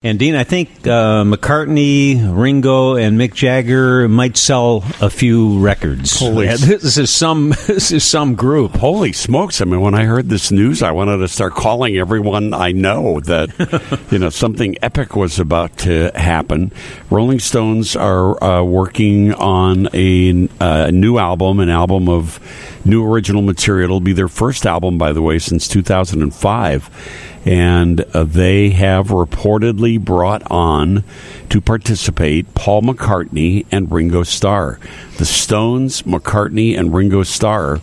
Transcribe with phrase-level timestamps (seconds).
[0.00, 6.20] And Dean, I think uh, McCartney, Ringo, and Mick Jagger might sell a few records.
[6.20, 8.76] Holy Yeah, this is some this is some group.
[8.76, 9.60] Holy smokes!
[9.60, 13.18] I mean, when I heard this news, I wanted to start calling everyone I know
[13.22, 16.70] that you know something epic was about to happen.
[17.10, 22.38] Rolling Stones are uh, working on a, uh, new album, an album of
[22.84, 23.86] new original material.
[23.86, 29.98] It'll be their first album, by the way, since 2005 and uh, they have reportedly
[29.98, 31.02] brought on
[31.48, 34.78] to participate Paul McCartney and Ringo Starr.
[35.16, 37.80] The Stones, McCartney, and Ringo Starr,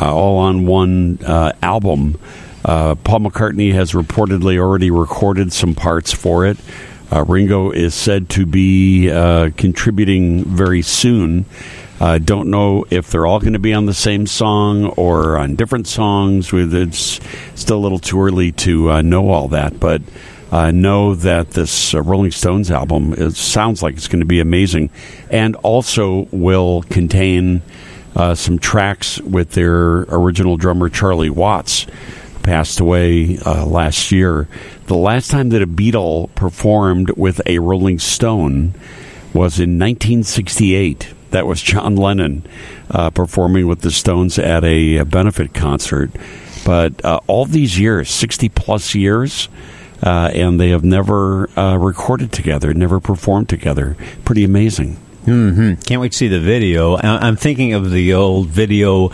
[0.00, 2.20] uh, all on one uh, album.
[2.64, 6.56] Uh, Paul McCartney has reportedly already recorded some parts for it.
[7.10, 11.46] Uh, Ringo is said to be uh, contributing very soon.
[12.00, 15.54] Uh, don't know if they're all going to be on the same song or on
[15.54, 16.50] different songs.
[16.50, 17.20] It's
[17.54, 20.00] still a little too early to uh, know all that, but
[20.50, 24.40] uh, know that this uh, Rolling Stones album it sounds like it's going to be
[24.40, 24.88] amazing,
[25.30, 27.60] and also will contain
[28.16, 31.86] uh, some tracks with their original drummer Charlie Watts.
[32.42, 34.48] Passed away uh, last year.
[34.86, 38.72] The last time that a Beatle performed with a Rolling Stone
[39.34, 42.46] was in 1968 that was John Lennon
[42.90, 46.10] uh, performing with the Stones at a, a benefit concert.
[46.64, 49.48] But uh, all these years, 60 plus years,
[50.02, 53.96] uh, and they have never uh, recorded together, never performed together.
[54.24, 54.96] Pretty amazing.
[55.24, 56.96] Hmm Can't wait to see the video.
[56.96, 59.08] I'm thinking of the old video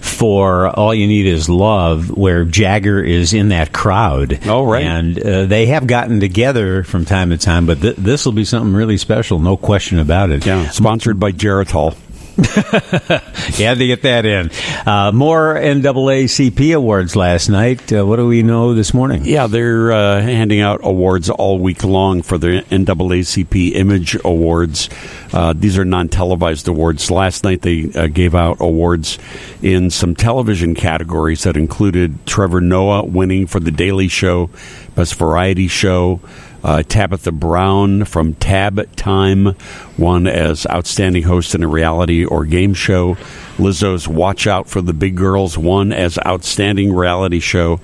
[0.00, 4.40] for "All You Need Is Love," where Jagger is in that crowd.
[4.46, 4.84] Oh, right.
[4.84, 8.44] And uh, they have gotten together from time to time, but th- this will be
[8.44, 10.46] something really special, no question about it.
[10.46, 11.96] Yeah, sponsored by Geritol.
[13.58, 14.50] You had to get that in.
[14.86, 17.92] Uh, more NAACP awards last night.
[17.92, 19.24] Uh, what do we know this morning?
[19.24, 24.90] Yeah, they're uh, handing out awards all week long for the NAACP Image Awards.
[25.32, 27.10] Uh, these are non televised awards.
[27.10, 29.18] Last night they uh, gave out awards
[29.60, 34.50] in some television categories that included Trevor Noah winning for The Daily Show,
[34.94, 36.20] Best Variety Show.
[36.62, 39.54] Uh, Tabitha Brown from Tab Time
[39.96, 43.14] won as Outstanding Host in a Reality or Game Show.
[43.56, 47.80] Lizzo's Watch Out for the Big Girls won as Outstanding Reality Show.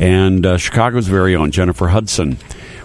[0.00, 2.38] And uh, Chicago's very own Jennifer Hudson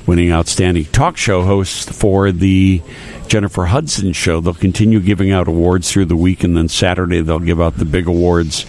[0.06, 2.82] winning Outstanding Talk Show host for the
[3.28, 4.42] Jennifer Hudson Show.
[4.42, 7.86] They'll continue giving out awards through the week, and then Saturday they'll give out the
[7.86, 8.66] big awards,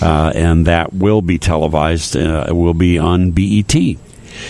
[0.00, 2.16] uh, and that will be televised.
[2.16, 3.74] Uh, it will be on BET.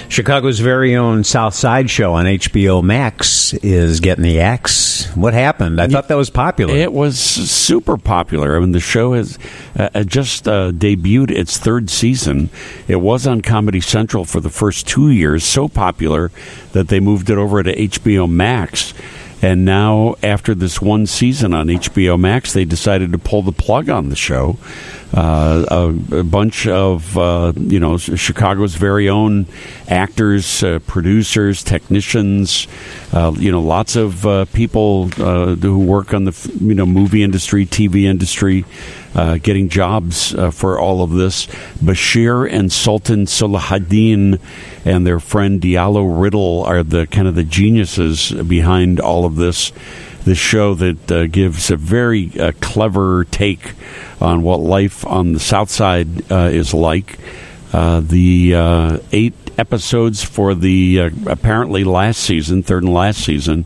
[0.08, 5.06] Chicago's very own South Side show on HBO Max is getting the axe.
[5.14, 5.80] What happened?
[5.80, 6.74] I thought that was popular.
[6.74, 8.56] It was super popular.
[8.56, 9.38] I mean, the show has
[9.76, 12.50] uh, just uh, debuted its third season.
[12.88, 16.30] It was on Comedy Central for the first two years, so popular
[16.72, 18.94] that they moved it over to HBO Max.
[19.44, 23.90] And now, after this one season on HBO Max, they decided to pull the plug
[23.90, 24.56] on the show.
[25.12, 29.44] Uh, a, a bunch of uh, you know Chicago's very own
[29.86, 32.66] actors, uh, producers, technicians,
[33.12, 37.22] uh, you know lots of uh, people uh, who work on the you know movie
[37.22, 38.64] industry, TV industry,
[39.14, 41.46] uh, getting jobs uh, for all of this.
[41.82, 44.40] Bashir and Sultan Salahuddin
[44.84, 49.72] and their friend Diallo Riddle are the kind of the geniuses behind all of this.
[50.24, 53.74] This show that uh, gives a very uh, clever take
[54.22, 57.18] on what life on the South Side uh, is like.
[57.74, 63.64] Uh, the eight episodes for the uh, apparently last season, third and last season,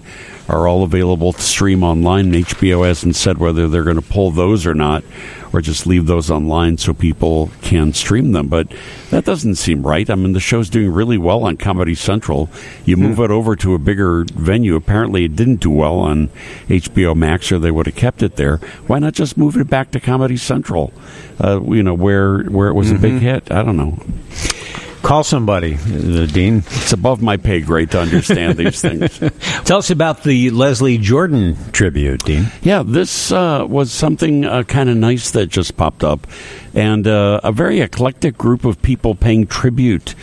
[0.48, 2.32] are all available to stream online.
[2.32, 5.04] HBO hasn't said whether they're going to pull those or not,
[5.52, 8.48] or just leave those online so people can stream them.
[8.48, 8.68] But
[9.10, 10.08] that doesn't seem right.
[10.08, 12.48] I mean, the show's doing really well on Comedy Central.
[12.84, 14.74] You move it over to a bigger venue.
[14.74, 16.28] Apparently, it didn't do well on
[16.68, 18.56] HBO Max, or they would have kept it there.
[18.86, 20.92] Why not just move it back to Comedy Central?
[21.42, 23.50] Uh, you know, where where it was a big hit.
[23.52, 23.98] I don't know.
[25.08, 26.58] Call somebody, the dean.
[26.58, 29.18] It's above my pay grade to understand these things.
[29.64, 32.48] Tell us about the Leslie Jordan tribute, Dean.
[32.60, 36.26] Yeah, this uh, was something uh, kind of nice that just popped up,
[36.74, 40.14] and uh, a very eclectic group of people paying tribute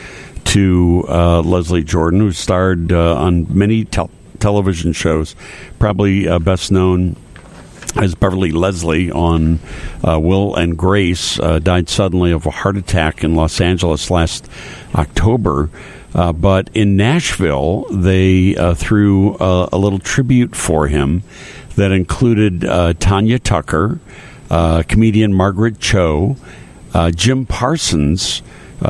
[0.44, 5.36] to uh, Leslie Jordan, who starred uh, on many tel- television shows,
[5.80, 7.15] probably uh, best known
[7.95, 9.59] as Beverly Leslie on
[10.06, 14.50] uh, Will and Grace, uh, died suddenly of a heart attack in Los Angeles last
[14.94, 15.69] October.
[16.13, 21.24] Uh, but in Nashville, they uh, threw uh, a little tribute for him
[21.75, 24.00] that included uh, Tanya Tucker,
[24.50, 26.38] comedian Margaret Cho,
[27.15, 28.41] Jim Parsons,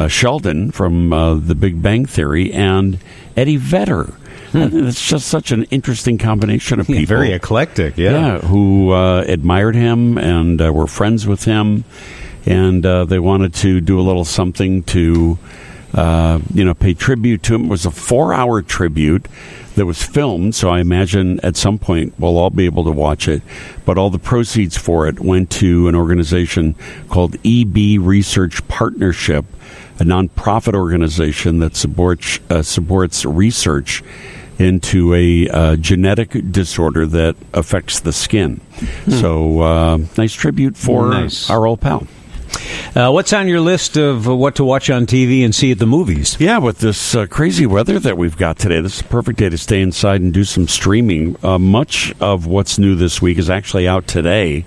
[0.08, 1.10] Sheldon from
[1.48, 3.00] The Big Bang Theory, and
[3.36, 4.14] Eddie Vedder.
[4.88, 7.06] it's just such an interesting combination of people.
[7.06, 8.12] Very eclectic, yeah.
[8.12, 11.84] yeah who uh, admired him and uh, were friends with him,
[12.46, 15.38] and uh, they wanted to do a little something to,
[15.94, 17.66] uh, you know, pay tribute to him.
[17.66, 19.28] It was a four-hour tribute
[19.76, 23.28] that was filmed, so I imagine at some point we'll all be able to watch
[23.28, 23.42] it.
[23.84, 26.76] But all the proceeds for it went to an organization
[27.10, 29.44] called EB Research Partnership,
[30.00, 34.02] a nonprofit organization that supports uh, supports research
[34.58, 38.62] into a uh, genetic disorder that affects the skin.
[38.76, 39.12] Hmm.
[39.12, 41.50] So, uh, nice tribute for nice.
[41.50, 42.08] our old pal.
[42.96, 45.86] Uh, what's on your list of what to watch on TV and see at the
[45.86, 46.38] movies?
[46.40, 49.50] Yeah, with this uh, crazy weather that we've got today, this is a perfect day
[49.50, 51.36] to stay inside and do some streaming.
[51.44, 54.64] Uh, much of what's new this week is actually out today,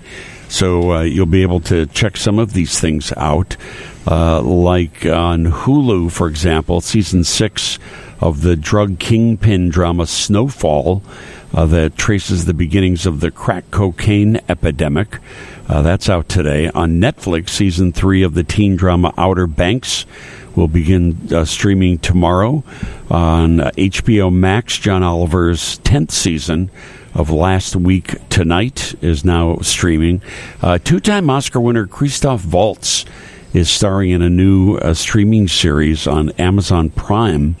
[0.49, 3.55] so uh, you'll be able to check some of these things out.
[4.09, 7.77] Uh, like on Hulu, for example, season six
[8.19, 11.03] of the drug kingpin drama Snowfall.
[11.51, 15.17] Uh, that traces the beginnings of the crack cocaine epidemic.
[15.67, 16.69] Uh, that's out today.
[16.69, 20.05] On Netflix, season three of the teen drama Outer Banks
[20.55, 22.63] will begin uh, streaming tomorrow.
[23.09, 26.69] On HBO Max, John Oliver's 10th season
[27.13, 30.21] of Last Week Tonight is now streaming.
[30.61, 33.05] Uh, Two time Oscar winner Christoph Waltz
[33.53, 37.55] is starring in a new uh, streaming series on Amazon Prime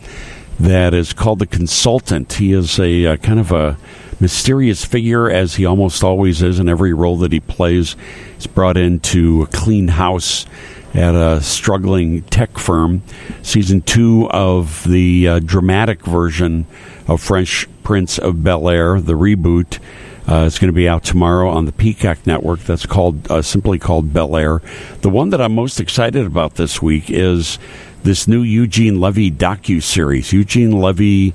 [0.59, 2.33] that is called The Consultant.
[2.33, 3.77] He is a uh, kind of a
[4.19, 7.95] mysterious figure, as he almost always is in every role that he plays.
[8.35, 10.45] He's brought into a clean house
[10.93, 13.03] at a struggling tech firm.
[13.41, 16.65] Season two of the uh, dramatic version
[17.07, 19.79] of Fresh Prince of Bel Air, the reboot.
[20.27, 22.59] Uh, it's going to be out tomorrow on the Peacock Network.
[22.59, 24.61] That's called uh, simply called Bel Air.
[25.01, 27.57] The one that I'm most excited about this week is
[28.03, 30.31] this new Eugene Levy docu series.
[30.31, 31.33] Eugene Levy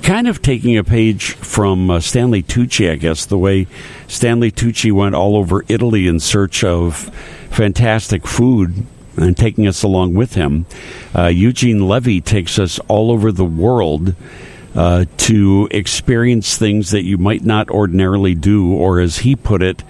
[0.00, 3.66] kind of taking a page from uh, Stanley Tucci, I guess, the way
[4.08, 7.10] Stanley Tucci went all over Italy in search of
[7.50, 8.86] fantastic food
[9.18, 10.64] and taking us along with him.
[11.14, 14.14] Uh, Eugene Levy takes us all over the world.
[14.74, 19.84] Uh, to experience things that you might not ordinarily do, or as he put it,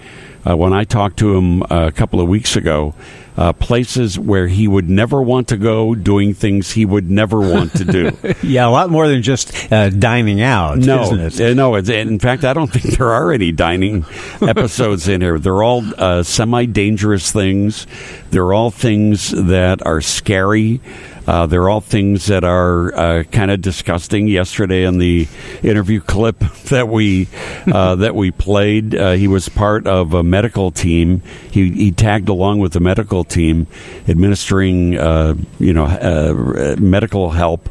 [0.45, 2.93] uh, when I talked to him uh, a couple of weeks ago,
[3.35, 7.73] uh, places where he would never want to go, doing things he would never want
[7.75, 8.11] to do.
[8.43, 10.77] yeah, a lot more than just uh, dining out.
[10.77, 11.39] No, it?
[11.39, 11.75] Uh, no.
[11.75, 14.05] in fact, I don't think there are any dining
[14.41, 15.39] episodes in here.
[15.39, 17.87] They're all uh, semi-dangerous things.
[18.29, 20.81] They're all things that are scary.
[21.25, 24.27] Uh, they're all things that are uh, kind of disgusting.
[24.27, 25.27] Yesterday, in the
[25.61, 26.39] interview clip
[26.69, 27.27] that we
[27.71, 31.21] uh, that we played, uh, he was part of a medical team.
[31.51, 33.67] He, he tagged along with the medical team,
[34.07, 37.69] administering uh, you know uh, medical help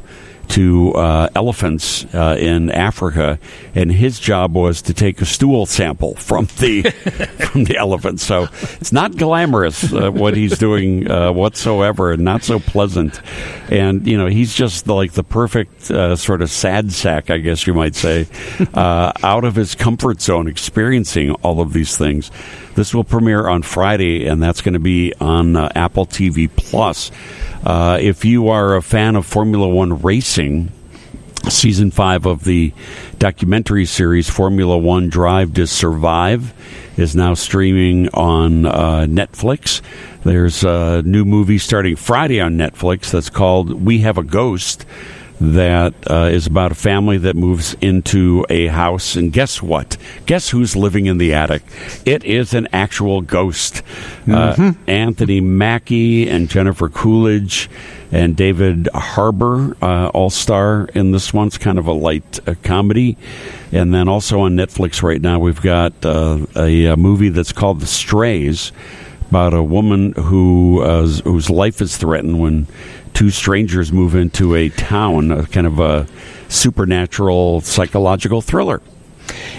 [0.53, 3.39] to uh, elephants uh, in Africa,
[3.75, 6.83] and his job was to take a stool sample from the
[7.51, 8.21] from the elephant.
[8.21, 13.23] So it's not glamorous uh, what he's doing uh, whatsoever, and not so pleasant.
[13.71, 17.67] And you know, he's just like the perfect uh, sort of sad sack, I guess
[17.67, 18.27] you might say,
[18.75, 22.31] uh, out of his comfort zone, experiencing all of these things.
[22.75, 27.11] This will premiere on Friday, and that's going to be on Apple TV Plus.
[27.65, 30.42] If you are a fan of Formula One racing,
[31.49, 32.73] season five of the
[33.19, 36.53] documentary series Formula One Drive to Survive
[36.97, 39.81] is now streaming on uh, Netflix.
[40.25, 44.85] There's a new movie starting Friday on Netflix that's called We Have a Ghost
[45.43, 49.97] that uh, is about a family that moves into a house, and guess what?
[50.27, 51.63] Guess who's living in the attic?
[52.07, 53.83] It is an actual ghost.
[54.23, 54.69] Uh, mm-hmm.
[54.69, 57.69] Uh, Anthony Mackie and Jennifer Coolidge
[58.13, 61.49] and David Harbour uh, all star in this one.
[61.49, 63.17] It's kind of a light uh, comedy.
[63.73, 67.81] And then also on Netflix right now, we've got uh, a, a movie that's called
[67.81, 68.71] The Strays
[69.33, 72.67] about a woman who uh, whose life is threatened when
[73.15, 76.07] two strangers move into a town, a kind of a
[76.51, 78.83] supernatural psychological thriller.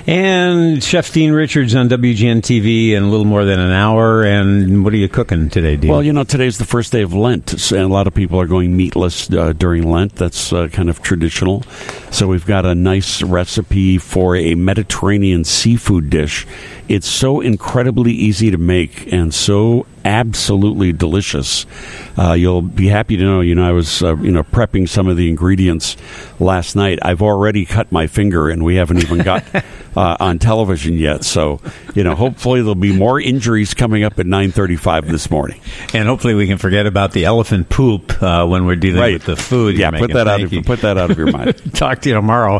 [0.06, 4.24] And Chef Dean Richards on WGN TV in a little more than an hour.
[4.24, 5.90] And what are you cooking today, Dean?
[5.90, 8.46] Well, you know, today's the first day of Lent, and a lot of people are
[8.46, 10.16] going meatless uh, during Lent.
[10.18, 11.64] That's uh, kind of traditional.
[12.12, 16.46] So we've got a nice recipe for a Mediterranean seafood dish.
[16.94, 21.66] It's so incredibly easy to make and so absolutely delicious.
[22.20, 25.08] Uh, you'll be happy to know, you know, I was, uh, you know, prepping some
[25.08, 25.98] of the ingredients
[26.40, 27.00] last night.
[27.02, 29.44] I've already cut my finger, and we haven't even got
[29.96, 31.24] uh, on television yet.
[31.24, 31.62] So,
[31.96, 35.62] you know, hopefully there'll be more injuries coming up at 9:35 this morning.
[35.94, 39.14] And hopefully we can forget about the elephant poop uh, when we're dealing right.
[39.14, 39.78] with the food.
[39.78, 40.42] Yeah, put that out.
[40.42, 41.74] Of, put that out of your mind.
[41.74, 42.52] Talk to you tomorrow.